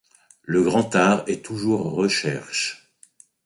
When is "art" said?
0.95-1.25